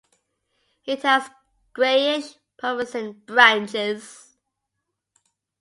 [0.85, 1.29] It has
[1.73, 4.33] grayish pubescent branches.